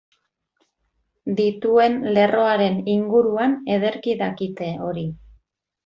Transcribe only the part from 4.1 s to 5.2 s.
dakite hori.